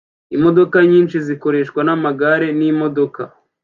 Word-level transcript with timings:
Imodoka 0.35 0.77
nyinshi 0.91 1.17
zikorwa 1.27 1.81
namagare 1.87 2.47
n'imodoka 2.57 3.21